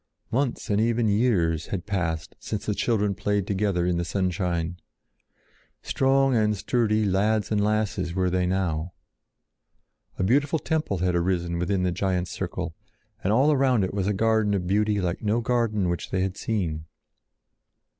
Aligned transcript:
Months 0.31 0.71
and 0.71 0.81
even 0.81 1.07
years 1.07 1.67
had 1.67 1.85
passed 1.85 2.35
since 2.39 2.65
the 2.65 2.73
children 2.73 3.13
played 3.13 3.45
together 3.45 3.85
in 3.85 3.97
the 3.97 4.03
sunshine. 4.03 4.79
Strong 5.83 6.35
and 6.35 6.57
sturdy 6.57 7.05
lads 7.05 7.51
and 7.51 7.63
lasses 7.63 8.15
were 8.15 8.31
they 8.31 8.47
now. 8.47 8.93
A 10.17 10.23
beautiful 10.23 10.57
temple 10.57 10.97
had 10.97 11.13
arisen 11.15 11.59
within 11.59 11.83
the 11.83 11.91
giant 11.91 12.29
circle, 12.29 12.73
and 13.23 13.31
all 13.31 13.51
around 13.51 13.83
it 13.83 13.93
was 13.93 14.07
a 14.07 14.11
garden 14.13 14.55
of 14.55 14.65
beauty 14.65 14.99
like 14.99 15.21
no 15.21 15.39
garden 15.39 15.87
which 15.87 16.09
they 16.09 16.21
had 16.21 16.35
seen. 16.35 16.85